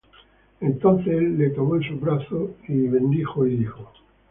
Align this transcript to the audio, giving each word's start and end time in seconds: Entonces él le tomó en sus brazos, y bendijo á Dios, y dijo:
Entonces 0.61 1.13
él 1.13 1.37
le 1.37 1.51
tomó 1.51 1.75
en 1.75 1.83
sus 1.83 1.99
brazos, 2.01 2.49
y 2.67 2.87
bendijo 2.87 3.43
á 3.43 3.45
Dios, 3.45 3.53
y 3.55 3.59
dijo: 3.61 3.91